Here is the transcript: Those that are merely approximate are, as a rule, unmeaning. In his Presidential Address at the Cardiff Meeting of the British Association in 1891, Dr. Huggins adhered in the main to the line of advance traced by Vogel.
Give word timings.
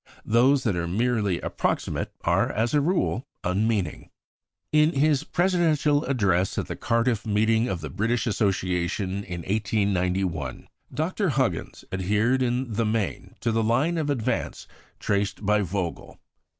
Those 0.25 0.63
that 0.63 0.75
are 0.75 0.87
merely 0.87 1.39
approximate 1.41 2.09
are, 2.23 2.51
as 2.51 2.73
a 2.73 2.81
rule, 2.81 3.27
unmeaning. 3.43 4.09
In 4.71 4.93
his 4.93 5.23
Presidential 5.23 6.03
Address 6.05 6.57
at 6.57 6.65
the 6.65 6.75
Cardiff 6.75 7.23
Meeting 7.27 7.67
of 7.69 7.81
the 7.81 7.89
British 7.91 8.25
Association 8.25 9.23
in 9.23 9.41
1891, 9.41 10.67
Dr. 10.91 11.29
Huggins 11.29 11.85
adhered 11.91 12.41
in 12.41 12.73
the 12.73 12.83
main 12.83 13.35
to 13.41 13.51
the 13.51 13.61
line 13.61 13.99
of 13.99 14.09
advance 14.09 14.67
traced 14.99 15.45
by 15.45 15.61
Vogel. 15.61 16.19